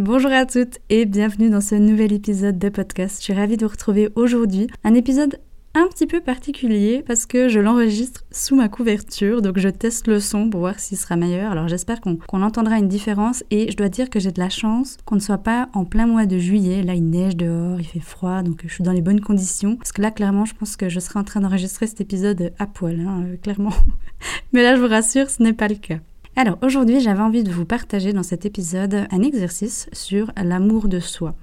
Bonjour 0.00 0.32
à 0.32 0.46
toutes 0.46 0.78
et 0.88 1.04
bienvenue 1.04 1.50
dans 1.50 1.60
ce 1.60 1.74
nouvel 1.74 2.14
épisode 2.14 2.58
de 2.58 2.70
podcast. 2.70 3.18
Je 3.18 3.24
suis 3.24 3.32
ravie 3.34 3.58
de 3.58 3.66
vous 3.66 3.70
retrouver 3.70 4.08
aujourd'hui. 4.14 4.66
Un 4.82 4.94
épisode 4.94 5.38
un 5.74 5.86
petit 5.88 6.06
peu 6.06 6.22
particulier 6.22 7.04
parce 7.06 7.26
que 7.26 7.50
je 7.50 7.60
l'enregistre 7.60 8.24
sous 8.30 8.56
ma 8.56 8.70
couverture, 8.70 9.42
donc 9.42 9.58
je 9.58 9.68
teste 9.68 10.06
le 10.06 10.18
son 10.18 10.48
pour 10.48 10.60
voir 10.60 10.80
s'il 10.80 10.96
sera 10.96 11.16
meilleur. 11.16 11.52
Alors 11.52 11.68
j'espère 11.68 12.00
qu'on 12.00 12.16
entendra 12.32 12.78
une 12.78 12.88
différence 12.88 13.44
et 13.50 13.70
je 13.70 13.76
dois 13.76 13.90
dire 13.90 14.08
que 14.08 14.20
j'ai 14.20 14.32
de 14.32 14.40
la 14.40 14.48
chance 14.48 14.96
qu'on 15.04 15.16
ne 15.16 15.20
soit 15.20 15.36
pas 15.36 15.68
en 15.74 15.84
plein 15.84 16.06
mois 16.06 16.24
de 16.24 16.38
juillet. 16.38 16.82
Là 16.82 16.94
il 16.94 17.04
neige 17.04 17.36
dehors, 17.36 17.78
il 17.78 17.86
fait 17.86 18.00
froid, 18.00 18.42
donc 18.42 18.62
je 18.66 18.72
suis 18.72 18.82
dans 18.82 18.92
les 18.92 19.02
bonnes 19.02 19.20
conditions. 19.20 19.76
Parce 19.76 19.92
que 19.92 20.00
là 20.00 20.10
clairement 20.10 20.46
je 20.46 20.54
pense 20.54 20.76
que 20.76 20.88
je 20.88 20.98
serai 20.98 21.18
en 21.18 21.24
train 21.24 21.40
d'enregistrer 21.40 21.86
cet 21.86 22.00
épisode 22.00 22.54
à 22.58 22.66
poil, 22.66 23.00
hein, 23.00 23.24
euh, 23.26 23.36
clairement. 23.36 23.74
Mais 24.54 24.62
là 24.62 24.76
je 24.76 24.80
vous 24.80 24.88
rassure, 24.88 25.28
ce 25.28 25.42
n'est 25.42 25.52
pas 25.52 25.68
le 25.68 25.74
cas. 25.74 25.98
Alors 26.36 26.58
aujourd'hui 26.62 27.00
j'avais 27.00 27.22
envie 27.22 27.42
de 27.42 27.50
vous 27.50 27.64
partager 27.64 28.12
dans 28.12 28.22
cet 28.22 28.46
épisode 28.46 29.06
un 29.10 29.22
exercice 29.22 29.88
sur 29.92 30.30
l'amour 30.36 30.88
de 30.88 31.00
soi. 31.00 31.34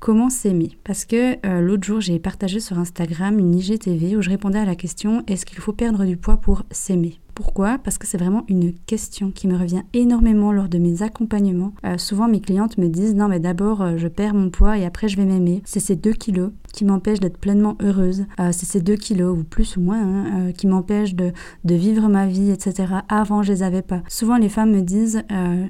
Comment 0.00 0.30
s'aimer 0.30 0.78
Parce 0.84 1.04
que 1.04 1.34
euh, 1.46 1.60
l'autre 1.60 1.84
jour, 1.84 2.00
j'ai 2.00 2.18
partagé 2.18 2.60
sur 2.60 2.78
Instagram 2.78 3.38
une 3.38 3.54
IGTV 3.54 4.16
où 4.16 4.22
je 4.22 4.30
répondais 4.30 4.58
à 4.58 4.64
la 4.64 4.76
question 4.76 5.24
est-ce 5.26 5.44
qu'il 5.44 5.58
faut 5.58 5.72
perdre 5.72 6.04
du 6.04 6.16
poids 6.16 6.36
pour 6.36 6.62
s'aimer? 6.70 7.18
Pourquoi? 7.34 7.78
Parce 7.78 7.98
que 7.98 8.06
c'est 8.06 8.18
vraiment 8.18 8.44
une 8.48 8.72
question 8.72 9.30
qui 9.30 9.46
me 9.46 9.56
revient 9.56 9.82
énormément 9.92 10.50
lors 10.52 10.68
de 10.68 10.78
mes 10.78 11.02
accompagnements. 11.02 11.72
Euh, 11.84 11.96
souvent, 11.98 12.26
mes 12.26 12.40
clientes 12.40 12.78
me 12.78 12.88
disent 12.88 13.14
non, 13.14 13.28
mais 13.28 13.38
d'abord, 13.38 13.82
euh, 13.82 13.96
je 13.96 14.08
perds 14.08 14.34
mon 14.34 14.50
poids 14.50 14.76
et 14.76 14.84
après, 14.84 15.08
je 15.08 15.16
vais 15.16 15.24
m'aimer. 15.24 15.62
C'est 15.64 15.80
ces 15.80 15.94
deux 15.94 16.12
kilos 16.12 16.50
qui 16.72 16.84
m'empêchent 16.84 17.20
d'être 17.20 17.38
pleinement 17.38 17.76
heureuse. 17.80 18.26
c'est 18.38 18.66
ces 18.66 18.80
deux 18.80 18.96
kilos, 18.96 19.38
ou 19.38 19.44
plus 19.44 19.76
ou 19.76 19.80
moins, 19.80 20.00
hein, 20.00 20.52
qui 20.52 20.66
m'empêchent 20.66 21.14
de, 21.14 21.32
de, 21.64 21.74
vivre 21.74 22.08
ma 22.08 22.26
vie, 22.26 22.50
etc. 22.50 22.86
Avant, 23.08 23.42
je 23.42 23.52
les 23.52 23.62
avais 23.62 23.82
pas. 23.82 24.02
Souvent, 24.08 24.36
les 24.36 24.48
femmes 24.48 24.70
me 24.70 24.82
disent 24.82 25.22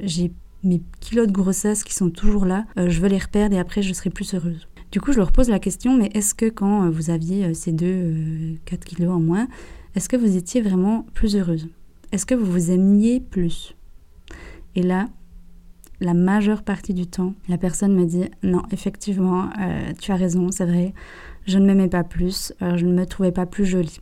j'ai 0.03 0.33
mes 0.65 0.83
kilos 1.01 1.27
de 1.27 1.33
grossesse 1.33 1.85
qui 1.85 1.95
sont 1.95 2.11
toujours 2.11 2.45
là, 2.45 2.67
euh, 2.79 2.89
je 2.89 3.01
veux 3.01 3.09
les 3.09 3.19
reperdre 3.19 3.55
et 3.55 3.59
après 3.59 3.83
je 3.83 3.93
serai 3.93 4.11
plus 4.11 4.35
heureuse. 4.35 4.69
Du 4.91 5.01
coup, 5.01 5.13
je 5.13 5.19
leur 5.19 5.33
pose 5.33 5.51
la 5.51 5.59
question, 5.59 5.97
mais 5.97 6.11
est-ce 6.15 6.35
que 6.35 6.49
quand 6.49 6.85
euh, 6.85 6.91
vous 6.91 7.11
aviez 7.11 7.45
euh, 7.45 7.55
ces 7.55 7.73
deux 7.73 8.57
4 8.65 8.85
kilos 8.85 9.11
en 9.11 9.21
moins, 9.21 9.47
est-ce 9.95 10.09
que 10.09 10.17
vous 10.17 10.37
étiez 10.37 10.63
vraiment 10.63 11.07
plus 11.15 11.37
heureuse? 11.37 11.69
Est-ce 12.11 12.25
que 12.25 12.35
vous 12.35 12.51
vous 12.51 12.71
aimiez 12.71 13.21
plus? 13.21 13.75
Et 14.75 14.83
là, 14.83 15.09
la 16.01 16.15
majeure 16.15 16.63
partie 16.63 16.95
du 16.95 17.07
temps, 17.07 17.35
la 17.49 17.59
personne 17.59 17.95
me 17.95 18.07
dit 18.07 18.25
non, 18.43 18.63
effectivement, 18.71 19.51
tu 20.01 20.13
as 20.13 20.17
raison, 20.17 20.51
c'est 20.53 20.65
vrai, 20.65 20.95
je 21.45 21.59
ne 21.59 21.67
m'aimais 21.67 21.89
pas 21.89 22.05
plus, 22.05 22.53
je 22.61 22.87
ne 22.87 22.93
me 22.93 23.05
trouvais 23.05 23.33
pas 23.33 23.47
plus 23.47 23.67
jolie. 23.67 24.01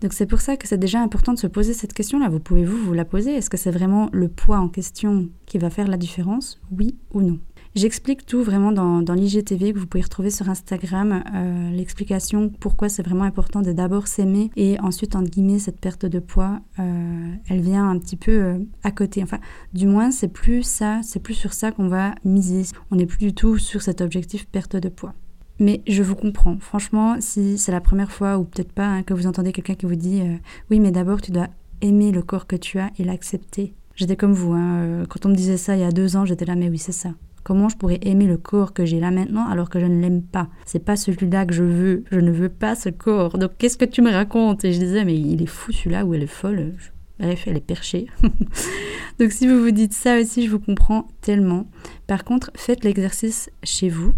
Donc 0.00 0.14
c'est 0.14 0.26
pour 0.26 0.40
ça 0.40 0.56
que 0.56 0.66
c'est 0.66 0.78
déjà 0.78 1.00
important 1.00 1.34
de 1.34 1.38
se 1.38 1.46
poser 1.46 1.74
cette 1.74 1.92
question-là. 1.92 2.28
Vous 2.28 2.40
pouvez-vous 2.40 2.78
vous 2.78 2.94
la 2.94 3.04
poser? 3.04 3.34
Est-ce 3.34 3.50
que 3.50 3.58
c'est 3.58 3.70
vraiment 3.70 4.08
le 4.12 4.28
poids 4.28 4.58
en 4.58 4.68
question 4.68 5.28
qui 5.46 5.58
va 5.58 5.68
faire 5.68 5.88
la 5.88 5.98
différence? 5.98 6.60
Oui 6.70 6.96
ou 7.12 7.20
non? 7.20 7.38
J'explique 7.76 8.26
tout 8.26 8.42
vraiment 8.42 8.72
dans, 8.72 9.00
dans 9.00 9.14
l'IGTV 9.14 9.72
que 9.72 9.78
vous 9.78 9.86
pouvez 9.86 10.02
retrouver 10.02 10.30
sur 10.30 10.48
Instagram, 10.48 11.22
euh, 11.32 11.70
l'explication 11.70 12.48
pourquoi 12.48 12.88
c'est 12.88 13.04
vraiment 13.04 13.22
important 13.22 13.60
de 13.60 13.72
d'abord 13.72 14.08
s'aimer 14.08 14.50
et 14.56 14.80
ensuite, 14.80 15.14
entre 15.14 15.30
guillemets, 15.30 15.60
cette 15.60 15.78
perte 15.78 16.04
de 16.04 16.18
poids, 16.18 16.60
euh, 16.80 17.32
elle 17.48 17.60
vient 17.60 17.88
un 17.88 17.98
petit 17.98 18.16
peu 18.16 18.32
euh, 18.32 18.58
à 18.82 18.90
côté. 18.90 19.22
Enfin, 19.22 19.38
du 19.72 19.86
moins, 19.86 20.10
c'est 20.10 20.32
plus 20.32 20.64
ça, 20.64 21.00
c'est 21.04 21.20
plus 21.20 21.34
sur 21.34 21.52
ça 21.52 21.70
qu'on 21.70 21.86
va 21.86 22.16
miser. 22.24 22.64
On 22.90 22.96
n'est 22.96 23.06
plus 23.06 23.18
du 23.18 23.34
tout 23.34 23.56
sur 23.56 23.82
cet 23.82 24.00
objectif 24.00 24.48
perte 24.48 24.74
de 24.74 24.88
poids. 24.88 25.14
Mais 25.60 25.82
je 25.86 26.02
vous 26.02 26.16
comprends. 26.16 26.58
Franchement, 26.58 27.16
si 27.20 27.58
c'est 27.58 27.70
la 27.70 27.82
première 27.82 28.10
fois 28.10 28.38
ou 28.38 28.44
peut-être 28.44 28.72
pas 28.72 28.86
hein, 28.86 29.02
que 29.02 29.12
vous 29.12 29.26
entendez 29.26 29.52
quelqu'un 29.52 29.74
qui 29.74 29.84
vous 29.84 29.94
dit 29.94 30.22
euh, 30.22 30.36
oui, 30.70 30.80
mais 30.80 30.90
d'abord 30.90 31.20
tu 31.20 31.32
dois 31.32 31.48
aimer 31.82 32.12
le 32.12 32.22
corps 32.22 32.46
que 32.46 32.56
tu 32.56 32.78
as 32.78 32.90
et 32.98 33.04
l'accepter. 33.04 33.74
J'étais 33.94 34.16
comme 34.16 34.32
vous. 34.32 34.52
Hein, 34.52 34.78
euh, 34.78 35.06
quand 35.06 35.26
on 35.26 35.28
me 35.28 35.34
disait 35.34 35.58
ça 35.58 35.76
il 35.76 35.80
y 35.80 35.84
a 35.84 35.92
deux 35.92 36.16
ans, 36.16 36.24
j'étais 36.24 36.46
là, 36.46 36.56
mais 36.56 36.70
oui, 36.70 36.78
c'est 36.78 36.92
ça. 36.92 37.10
Comment 37.42 37.68
je 37.68 37.76
pourrais 37.76 37.98
aimer 38.02 38.26
le 38.26 38.38
corps 38.38 38.72
que 38.72 38.86
j'ai 38.86 39.00
là 39.00 39.10
maintenant 39.10 39.46
alors 39.48 39.68
que 39.68 39.80
je 39.80 39.86
ne 39.86 40.00
l'aime 40.00 40.22
pas? 40.22 40.48
C'est 40.64 40.84
pas 40.84 40.96
celui-là 40.96 41.44
que 41.44 41.52
je 41.52 41.64
veux. 41.64 42.04
Je 42.10 42.20
ne 42.20 42.30
veux 42.30 42.48
pas 42.48 42.74
ce 42.74 42.88
corps. 42.88 43.36
Donc 43.36 43.52
qu'est-ce 43.58 43.76
que 43.76 43.84
tu 43.84 44.00
me 44.00 44.10
racontes? 44.10 44.64
Et 44.64 44.72
je 44.72 44.78
disais, 44.78 45.04
mais 45.04 45.18
il 45.18 45.42
est 45.42 45.46
fou 45.46 45.72
celui-là 45.72 46.06
ou 46.06 46.14
elle 46.14 46.22
est 46.22 46.26
folle. 46.26 46.72
Bref, 47.18 47.44
elle 47.46 47.58
est 47.58 47.66
perchée. 47.66 48.06
Donc 49.18 49.32
si 49.32 49.46
vous 49.46 49.60
vous 49.62 49.72
dites 49.72 49.92
ça 49.92 50.18
aussi, 50.18 50.46
je 50.46 50.50
vous 50.50 50.58
comprends 50.58 51.06
tellement. 51.20 51.66
Par 52.06 52.24
contre, 52.24 52.50
faites 52.54 52.82
l'exercice 52.82 53.50
chez 53.62 53.90
vous 53.90 54.14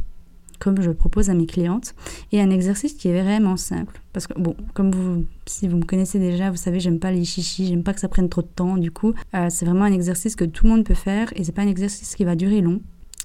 comme 0.63 0.81
je 0.81 0.93
propose 0.93 1.29
à 1.29 1.35
mes 1.35 1.47
clientes, 1.47 1.95
et 2.31 2.41
un 2.41 2.51
exercice 2.51 2.93
qui 2.93 3.09
est 3.09 3.21
vraiment 3.21 3.57
simple. 3.57 4.01
Parce 4.13 4.29
que, 4.29 4.39
bon, 4.39 4.55
comme 4.75 4.93
vous, 4.93 5.25
si 5.45 5.67
vous 5.67 5.77
me 5.77 5.85
connaissez 5.85 6.21
déjà, 6.21 6.51
vous 6.53 6.57
savez, 6.57 6.79
j'aime 6.79 7.01
pas 7.01 7.11
les 7.11 7.25
chichis, 7.25 7.67
j'aime 7.67 7.83
pas 7.83 7.93
que 7.93 7.99
ça 7.99 8.09
prenne 8.09 8.29
trop 8.29 8.43
de 8.43 8.47
temps, 8.47 8.77
du 8.77 8.93
coup, 8.93 9.13
euh, 9.35 9.49
c'est 9.51 9.65
vraiment 9.65 9.85
un 9.85 9.93
exercice 9.93 10.37
que 10.37 10.45
tout 10.45 10.65
le 10.65 10.71
monde 10.71 10.85
peut 10.85 10.95
faire, 10.95 11.33
et 11.35 11.43
c'est 11.43 11.53
pas 11.53 11.63
un 11.63 11.69
exercice 11.69 12.15
qui 12.15 12.25
va 12.25 12.37
durer 12.37 12.61
long. 12.61 12.81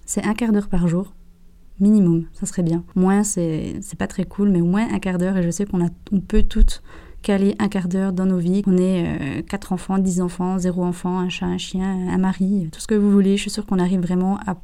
C'est 0.06 0.26
un 0.26 0.34
quart 0.34 0.52
d'heure 0.52 0.68
par 0.68 0.88
jour, 0.88 1.14
minimum, 1.80 2.26
ça 2.34 2.48
serait 2.48 2.64
bien. 2.64 2.84
Moins, 2.96 3.24
c'est 3.24 3.80
pas 4.00 4.08
très 4.08 4.24
cool, 4.24 4.50
mais 4.50 4.62
au 4.62 4.66
moins 4.66 4.88
un 4.92 4.98
quart 4.98 5.20
d'heure, 5.20 5.38
et 5.38 5.44
je 5.44 5.52
sais 5.52 5.66
qu'on 5.66 5.88
on 6.12 6.20
peut 6.20 6.42
toutes 6.42 6.82
caler 7.22 7.56
un 7.60 7.68
quart 7.68 7.88
d'heure 7.88 8.14
dans 8.14 8.26
nos 8.26 8.38
vies. 8.40 8.64
On 8.66 8.78
est 8.78 9.04
euh, 9.06 9.42
quatre 9.42 9.74
enfants, 9.74 9.98
dix 9.98 10.22
enfants, 10.22 10.58
zéro 10.58 10.84
enfant, 10.84 11.20
un 11.20 11.30
chat, 11.30 11.46
un 11.46 11.58
chien, 11.58 12.08
un 12.10 12.18
mari, 12.18 12.70
tout 12.72 12.80
ce 12.80 12.88
que 12.88 12.96
vous 12.96 13.12
voulez. 13.12 13.36
Je 13.38 13.42
suis 13.42 13.52
sûre 13.52 13.66
qu'on 13.66 13.80
arrive 13.80 14.00
vraiment 14.00 14.38
à 14.48 14.56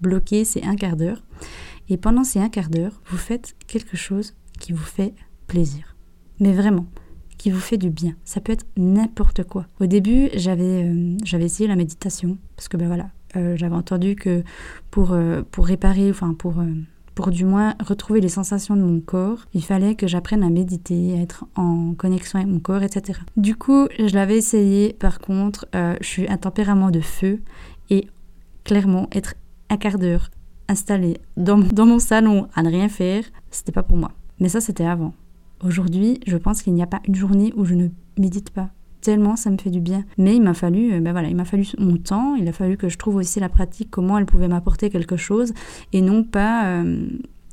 bloquer 0.00 0.44
ces 0.44 0.62
un 0.62 0.76
quart 0.76 0.96
d'heure. 0.96 1.22
Et 1.90 1.96
pendant 1.96 2.22
ces 2.22 2.38
un 2.38 2.48
quart 2.48 2.70
d'heure, 2.70 3.02
vous 3.06 3.18
faites 3.18 3.56
quelque 3.66 3.96
chose 3.96 4.34
qui 4.60 4.72
vous 4.72 4.78
fait 4.84 5.12
plaisir. 5.48 5.96
Mais 6.38 6.52
vraiment, 6.52 6.86
qui 7.36 7.50
vous 7.50 7.58
fait 7.58 7.78
du 7.78 7.90
bien. 7.90 8.14
Ça 8.24 8.40
peut 8.40 8.52
être 8.52 8.64
n'importe 8.76 9.42
quoi. 9.42 9.66
Au 9.80 9.86
début, 9.86 10.28
j'avais 10.34 10.84
euh, 10.84 11.16
essayé 11.40 11.68
la 11.68 11.74
méditation 11.74 12.38
parce 12.54 12.68
que 12.68 12.76
ben 12.76 12.86
voilà, 12.86 13.08
euh, 13.36 13.56
j'avais 13.56 13.74
entendu 13.74 14.14
que 14.14 14.44
pour 14.92 15.12
euh, 15.12 15.42
pour 15.50 15.66
réparer, 15.66 16.10
enfin 16.10 16.32
pour 16.34 16.62
pour 17.16 17.30
du 17.30 17.44
moins 17.44 17.74
retrouver 17.84 18.20
les 18.20 18.28
sensations 18.28 18.76
de 18.76 18.82
mon 18.82 19.00
corps, 19.00 19.46
il 19.52 19.64
fallait 19.64 19.96
que 19.96 20.06
j'apprenne 20.06 20.44
à 20.44 20.48
méditer, 20.48 21.18
à 21.18 21.22
être 21.22 21.44
en 21.56 21.94
connexion 21.94 22.38
avec 22.38 22.50
mon 22.50 22.60
corps, 22.60 22.82
etc. 22.84 23.18
Du 23.36 23.56
coup, 23.56 23.88
je 23.98 24.14
l'avais 24.14 24.36
essayé. 24.36 24.92
Par 24.92 25.18
contre, 25.18 25.66
je 25.74 26.06
suis 26.06 26.28
un 26.28 26.36
tempérament 26.36 26.90
de 26.90 27.00
feu 27.00 27.42
et 27.90 28.06
clairement 28.64 29.08
être 29.12 29.34
un 29.70 29.76
quart 29.76 29.98
d'heure 29.98 30.30
installée 30.70 31.18
dans, 31.36 31.58
mon 31.58 31.98
salon 31.98 32.48
à 32.54 32.62
ne 32.62 32.70
rien 32.70 32.88
faire, 32.88 33.24
c'était 33.50 33.72
pas 33.72 33.82
pour 33.82 33.96
moi. 33.96 34.12
Mais 34.38 34.48
ça, 34.48 34.60
c'était 34.60 34.86
avant. 34.86 35.12
Aujourd'hui, 35.64 36.20
je 36.26 36.36
pense 36.36 36.62
qu'il 36.62 36.72
n'y 36.72 36.82
a 36.82 36.86
pas 36.86 37.00
une 37.06 37.14
journée 37.14 37.52
où 37.56 37.64
je 37.64 37.74
ne 37.74 37.88
médite 38.16 38.50
pas. 38.50 38.70
Tellement 39.02 39.36
ça 39.36 39.50
me 39.50 39.56
fait 39.56 39.70
du 39.70 39.80
bien. 39.80 40.04
Mais 40.18 40.36
il 40.36 40.42
m'a 40.42 40.54
fallu, 40.54 40.92
euh, 40.92 41.00
ben 41.00 41.12
voilà, 41.12 41.28
il 41.28 41.36
m'a 41.36 41.44
fallu 41.44 41.66
mon 41.78 41.96
temps. 41.96 42.34
Il 42.34 42.46
a 42.48 42.52
fallu 42.52 42.76
que 42.76 42.88
je 42.88 42.98
trouve 42.98 43.16
aussi 43.16 43.40
la 43.40 43.48
pratique, 43.48 43.90
comment 43.90 44.18
elle 44.18 44.26
pouvait 44.26 44.48
m'apporter 44.48 44.90
quelque 44.90 45.16
chose 45.16 45.52
et 45.92 46.02
non 46.02 46.22
pas 46.22 46.66
euh, 46.66 47.08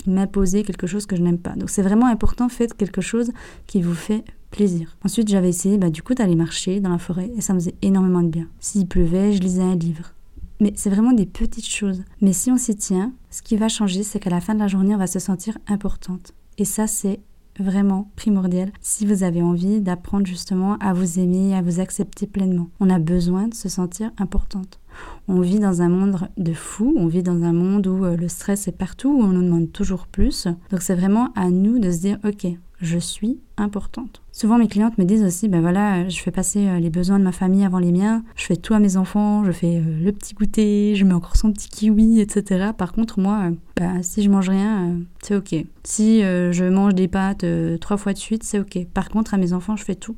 m'imposer 0.05 0.63
quelque 0.63 0.87
chose 0.87 1.05
que 1.05 1.15
je 1.15 1.21
n'aime 1.21 1.37
pas. 1.37 1.55
Donc 1.55 1.69
c'est 1.69 1.81
vraiment 1.81 2.07
important, 2.07 2.49
faites 2.49 2.75
quelque 2.75 3.01
chose 3.01 3.31
qui 3.65 3.81
vous 3.81 3.93
fait 3.93 4.25
plaisir. 4.51 4.97
Ensuite, 5.05 5.29
j'avais 5.29 5.49
essayé 5.49 5.77
bah, 5.77 5.89
du 5.89 6.01
coup 6.01 6.13
d'aller 6.13 6.35
marcher 6.35 6.81
dans 6.81 6.89
la 6.89 6.97
forêt 6.97 7.31
et 7.37 7.41
ça 7.41 7.53
me 7.53 7.59
faisait 7.59 7.75
énormément 7.81 8.21
de 8.21 8.29
bien. 8.29 8.47
S'il 8.59 8.85
pleuvait, 8.85 9.31
je 9.31 9.39
lisais 9.39 9.63
un 9.63 9.75
livre. 9.75 10.13
Mais 10.59 10.73
c'est 10.75 10.89
vraiment 10.89 11.13
des 11.13 11.25
petites 11.25 11.67
choses. 11.67 12.03
Mais 12.21 12.33
si 12.33 12.51
on 12.51 12.57
s'y 12.57 12.75
tient, 12.75 13.13
ce 13.29 13.41
qui 13.41 13.57
va 13.57 13.69
changer, 13.69 14.03
c'est 14.03 14.19
qu'à 14.19 14.29
la 14.29 14.41
fin 14.41 14.55
de 14.55 14.59
la 14.59 14.67
journée, 14.67 14.95
on 14.95 14.99
va 14.99 15.07
se 15.07 15.19
sentir 15.19 15.57
importante. 15.67 16.33
Et 16.57 16.65
ça, 16.65 16.87
c'est 16.87 17.19
vraiment 17.59 18.11
primordial 18.15 18.71
si 18.81 19.05
vous 19.05 19.23
avez 19.23 19.41
envie 19.41 19.81
d'apprendre 19.81 20.25
justement 20.25 20.77
à 20.77 20.93
vous 20.93 21.19
aimer, 21.19 21.55
à 21.55 21.61
vous 21.61 21.79
accepter 21.79 22.27
pleinement. 22.27 22.69
On 22.79 22.89
a 22.89 22.99
besoin 22.99 23.47
de 23.47 23.53
se 23.53 23.69
sentir 23.69 24.11
importante. 24.17 24.79
On 25.27 25.41
vit 25.41 25.59
dans 25.59 25.81
un 25.81 25.89
monde 25.89 26.17
de 26.37 26.53
fou, 26.53 26.93
on 26.97 27.07
vit 27.07 27.23
dans 27.23 27.43
un 27.43 27.53
monde 27.53 27.85
où 27.87 28.05
euh, 28.05 28.15
le 28.15 28.27
stress 28.27 28.67
est 28.67 28.77
partout, 28.77 29.09
où 29.09 29.21
on 29.21 29.27
nous 29.27 29.43
demande 29.43 29.71
toujours 29.71 30.07
plus. 30.07 30.47
Donc 30.71 30.81
c'est 30.81 30.95
vraiment 30.95 31.31
à 31.35 31.49
nous 31.49 31.79
de 31.79 31.91
se 31.91 31.99
dire, 31.99 32.19
ok, 32.23 32.47
je 32.79 32.97
suis 32.97 33.39
importante. 33.57 34.21
Souvent 34.31 34.57
mes 34.57 34.67
clientes 34.67 34.97
me 34.97 35.03
disent 35.03 35.23
aussi, 35.23 35.47
ben 35.47 35.61
voilà, 35.61 36.07
je 36.09 36.19
fais 36.19 36.31
passer 36.31 36.67
euh, 36.67 36.79
les 36.79 36.89
besoins 36.89 37.17
de 37.17 37.23
ma 37.23 37.31
famille 37.31 37.65
avant 37.65 37.79
les 37.79 37.91
miens, 37.91 38.23
je 38.35 38.45
fais 38.45 38.55
tout 38.55 38.73
à 38.73 38.79
mes 38.79 38.97
enfants, 38.97 39.43
je 39.43 39.51
fais 39.51 39.77
euh, 39.77 40.03
le 40.03 40.11
petit 40.11 40.35
goûter, 40.35 40.93
je 40.95 41.03
mets 41.03 41.13
encore 41.13 41.35
son 41.37 41.51
petit 41.51 41.69
kiwi, 41.69 42.19
etc. 42.19 42.71
Par 42.77 42.93
contre, 42.93 43.19
moi, 43.19 43.49
ben, 43.75 44.03
si 44.03 44.21
je 44.21 44.29
mange 44.29 44.49
rien, 44.49 44.99
c'est 45.21 45.35
ok. 45.35 45.55
Si 45.83 46.21
je 46.21 46.69
mange 46.69 46.93
des 46.93 47.07
pâtes 47.07 47.45
trois 47.79 47.97
fois 47.97 48.13
de 48.13 48.17
suite, 48.17 48.43
c'est 48.43 48.59
ok. 48.59 48.85
Par 48.93 49.09
contre, 49.09 49.33
à 49.33 49.37
mes 49.37 49.53
enfants, 49.53 49.75
je 49.75 49.83
fais 49.83 49.95
tout. 49.95 50.15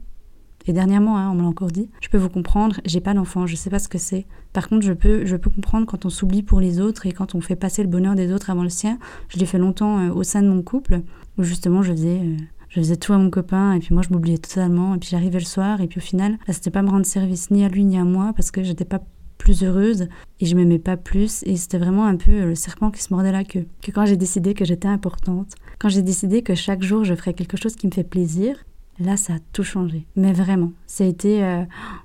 Et 0.69 0.73
dernièrement, 0.73 1.17
hein, 1.17 1.31
on 1.31 1.33
me 1.33 1.41
l'a 1.41 1.47
encore 1.47 1.71
dit, 1.71 1.89
je 1.99 2.09
peux 2.09 2.19
vous 2.19 2.29
comprendre, 2.29 2.79
j'ai 2.85 3.01
pas 3.01 3.15
d'enfant, 3.15 3.47
je 3.47 3.55
sais 3.55 3.71
pas 3.71 3.79
ce 3.79 3.87
que 3.87 3.97
c'est. 3.97 4.27
Par 4.53 4.69
contre, 4.69 4.85
je 4.85 4.93
peux, 4.93 5.25
je 5.25 5.35
peux 5.35 5.49
comprendre 5.49 5.87
quand 5.87 6.05
on 6.05 6.11
s'oublie 6.11 6.43
pour 6.43 6.59
les 6.59 6.79
autres 6.79 7.07
et 7.07 7.11
quand 7.11 7.33
on 7.33 7.41
fait 7.41 7.55
passer 7.55 7.81
le 7.81 7.89
bonheur 7.89 8.13
des 8.13 8.31
autres 8.31 8.51
avant 8.51 8.61
le 8.61 8.69
sien. 8.69 8.99
Je 9.29 9.39
l'ai 9.39 9.47
fait 9.47 9.57
longtemps 9.57 9.97
euh, 9.97 10.13
au 10.13 10.21
sein 10.21 10.43
de 10.43 10.47
mon 10.47 10.61
couple, 10.61 11.01
où 11.39 11.43
justement 11.43 11.81
je 11.81 11.91
faisais... 11.93 12.19
Euh, 12.19 12.37
je 12.67 12.81
faisais 12.81 12.97
tout 12.97 13.13
à 13.13 13.17
mon 13.17 13.31
copain 13.31 13.73
et 13.73 13.79
puis 13.79 13.95
moi 13.95 14.03
je 14.07 14.13
m'oubliais 14.13 14.37
totalement 14.37 14.93
et 14.93 14.99
puis 14.99 15.09
j'arrivais 15.09 15.39
le 15.39 15.45
soir 15.45 15.81
et 15.81 15.87
puis 15.87 15.97
au 15.97 16.03
final 16.03 16.37
bah, 16.45 16.53
c'était 16.53 16.69
pas 16.69 16.83
me 16.83 16.91
rendre 16.91 17.03
service 17.03 17.49
ni 17.49 17.65
à 17.65 17.67
lui 17.67 17.83
ni 17.83 17.97
à 17.97 18.03
moi 18.03 18.31
parce 18.35 18.51
que 18.51 18.61
j'étais 18.61 18.85
pas 18.85 19.01
plus 19.39 19.63
heureuse 19.63 20.07
et 20.39 20.45
je 20.45 20.55
m'aimais 20.55 20.77
pas 20.77 20.95
plus 20.95 21.41
et 21.47 21.55
c'était 21.55 21.79
vraiment 21.79 22.05
un 22.05 22.15
peu 22.15 22.45
le 22.45 22.53
serpent 22.53 22.91
qui 22.91 23.01
se 23.01 23.11
mordait 23.11 23.31
la 23.31 23.43
queue. 23.43 23.65
Que 23.81 23.89
quand 23.89 24.05
j'ai 24.05 24.17
décidé 24.17 24.53
que 24.53 24.65
j'étais 24.65 24.87
importante, 24.87 25.55
quand 25.79 25.89
j'ai 25.89 26.03
décidé 26.03 26.43
que 26.43 26.53
chaque 26.53 26.83
jour 26.83 27.03
je 27.05 27.15
ferais 27.15 27.33
quelque 27.33 27.57
chose 27.57 27.75
qui 27.75 27.87
me 27.87 27.91
fait 27.91 28.03
plaisir, 28.03 28.63
là 28.99 29.17
ça 29.17 29.33
a 29.33 29.39
tout 29.53 29.63
changé. 29.63 30.05
Mais 30.15 30.33
vraiment, 30.33 30.71
ça 30.87 31.03
a 31.03 31.07
été 31.07 31.43
euh, 31.43 31.63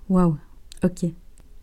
waouh, 0.09 0.37
ok, 0.83 1.07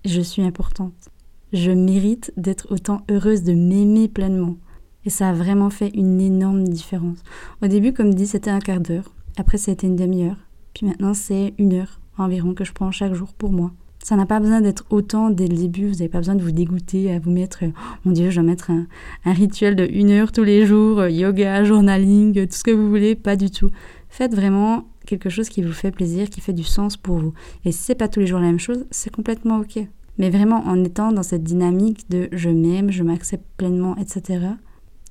je 0.06 0.22
suis 0.22 0.42
importante. 0.42 1.10
Je 1.54 1.72
mérite 1.72 2.32
d'être 2.38 2.72
autant 2.72 3.02
heureuse 3.10 3.44
de 3.44 3.54
m'aimer 3.54 4.08
pleinement. 4.08 4.58
Et 5.06 5.10
ça 5.10 5.30
a 5.30 5.34
vraiment 5.34 5.70
fait 5.70 5.90
une 5.96 6.22
énorme 6.22 6.64
différence. 6.64 7.20
Au 7.62 7.68
début, 7.68 7.92
comme 7.92 8.14
dit, 8.14 8.28
c'était 8.28 8.52
un 8.52 8.60
quart 8.60 8.80
d'heure. 8.80 9.12
Après, 9.38 9.58
ça 9.58 9.72
a 9.72 9.74
été 9.74 9.88
une 9.88 9.96
demi-heure. 9.96 10.38
Puis 10.74 10.86
maintenant, 10.86 11.14
c'est 11.14 11.54
une 11.58 11.74
heure 11.74 12.00
environ 12.18 12.54
que 12.54 12.64
je 12.64 12.72
prends 12.72 12.92
chaque 12.92 13.14
jour 13.14 13.34
pour 13.34 13.52
moi. 13.52 13.72
Ça 14.04 14.16
n'a 14.16 14.26
pas 14.26 14.40
besoin 14.40 14.62
d'être 14.62 14.86
autant 14.90 15.30
dès 15.30 15.48
le 15.48 15.56
début, 15.56 15.88
vous 15.88 15.94
n'avez 15.94 16.10
pas 16.10 16.18
besoin 16.18 16.36
de 16.36 16.42
vous 16.42 16.52
dégoûter, 16.52 17.14
à 17.14 17.20
vous 17.20 17.30
mettre, 17.30 17.60
oh 17.64 17.72
mon 18.04 18.12
Dieu, 18.12 18.32
je 18.32 18.42
vais 18.42 18.48
mettre 18.48 18.72
un, 18.72 18.88
rituel 19.26 19.76
de 19.76 19.86
une 19.86 20.10
heure 20.10 20.32
tous 20.32 20.44
les 20.44 20.66
jours, 20.66 21.00
euh, 21.00 21.10
yoga, 21.10 21.64
journaling, 21.64 22.48
tout 22.48 22.56
ce 22.56 22.64
que 22.64 22.72
vous 22.72 22.90
voulez, 22.90 23.16
pas 23.16 23.36
du 23.36 23.52
tout. 23.52 23.70
Faites 24.10 24.34
vraiment 24.34 24.86
quelque 25.06 25.30
chose 25.30 25.50
qui 25.50 25.62
vous 25.62 25.74
fait 25.74 25.92
plaisir, 25.92 26.30
qui 26.30 26.42
fait 26.42 26.54
du 26.54 26.64
sens 26.64 26.98
pour 26.98 27.18
vous. 27.18 27.34
Et 27.66 27.72
si 27.72 27.80
c'est 27.80 27.96
pas 27.96 28.08
tous 28.08 28.20
les 28.20 28.28
jours 28.28 28.40
la 28.40 28.48
même 28.48 28.60
chose, 28.60 28.86
c'est 28.92 29.14
complètement 29.14 29.60
ok. 29.60 29.80
Mais 30.18 30.30
vraiment 30.30 30.66
en 30.66 30.84
étant 30.84 31.12
dans 31.12 31.24
cette 31.24 31.44
dynamique 31.44 32.10
de 32.10 32.30
je 32.32 32.50
m'aime, 32.50 32.92
je 32.92 33.04
m'accepte 33.04 33.46
pleinement, 33.58 33.96
etc. 33.98 34.46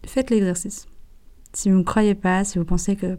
Faites 0.07 0.31
l'exercice. 0.31 0.87
Si 1.53 1.71
vous 1.71 1.79
ne 1.79 1.83
croyez 1.83 2.15
pas, 2.15 2.45
si 2.45 2.59
vous 2.59 2.65
pensez 2.65 2.97
que 2.97 3.19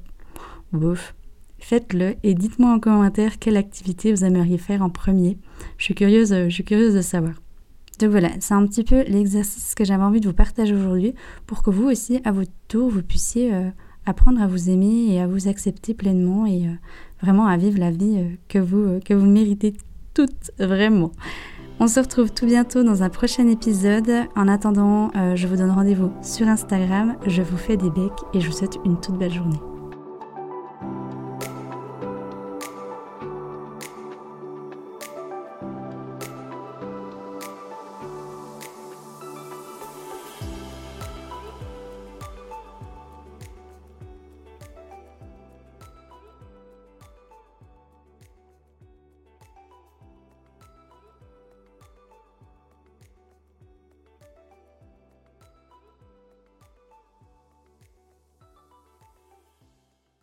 bouf, 0.72 1.16
faites-le 1.60 2.16
et 2.24 2.34
dites-moi 2.34 2.72
en 2.72 2.80
commentaire 2.80 3.40
quelle 3.40 3.58
activité 3.58 4.14
vous 4.14 4.24
aimeriez 4.24 4.58
faire 4.58 4.82
en 4.82 4.90
premier. 4.90 5.38
Je 5.78 5.86
suis 5.86 5.96
curieuse, 5.96 6.34
je 6.34 6.50
suis 6.50 6.64
curieuse 6.64 6.96
de 6.96 7.02
savoir. 7.02 7.34
Donc 8.00 8.10
voilà, 8.10 8.30
c'est 8.40 8.54
un 8.54 8.66
petit 8.66 8.84
peu 8.84 9.04
l'exercice 9.04 9.76
que 9.76 9.86
j'avais 9.86 10.04
envie 10.04 10.22
de 10.22 10.28
vous 10.28 10.34
partager 10.34 10.74
aujourd'hui 10.74 11.14
pour 11.46 11.62
que 11.62 11.70
vous 11.70 11.88
aussi, 11.88 12.20
à 12.24 12.32
votre 12.32 12.52
tour, 12.68 12.90
vous 12.90 13.04
puissiez 13.04 13.54
euh, 13.54 13.70
apprendre 14.06 14.42
à 14.42 14.48
vous 14.48 14.70
aimer 14.70 15.08
et 15.10 15.22
à 15.22 15.28
vous 15.28 15.48
accepter 15.48 15.94
pleinement 15.94 16.46
et 16.46 16.68
euh, 16.68 16.72
vraiment 17.22 17.46
à 17.48 17.58
vivre 17.58 17.80
la 17.80 17.92
vie 17.92 18.18
euh, 18.18 18.36
que, 18.48 18.60
vous, 18.60 19.00
que 19.06 19.14
vous 19.14 19.26
méritez 19.26 19.74
toutes 20.14 20.52
vraiment. 20.60 21.12
On 21.80 21.88
se 21.88 22.00
retrouve 22.00 22.32
tout 22.32 22.46
bientôt 22.46 22.84
dans 22.84 23.02
un 23.02 23.10
prochain 23.10 23.48
épisode. 23.48 24.12
En 24.36 24.48
attendant, 24.48 25.10
je 25.34 25.48
vous 25.48 25.56
donne 25.56 25.72
rendez-vous 25.72 26.12
sur 26.22 26.48
Instagram. 26.48 27.16
Je 27.26 27.42
vous 27.42 27.58
fais 27.58 27.76
des 27.76 27.90
becs 27.90 28.12
et 28.36 28.40
je 28.40 28.46
vous 28.46 28.56
souhaite 28.56 28.78
une 28.86 29.00
toute 29.00 29.18
belle 29.18 29.34
journée. 29.34 29.71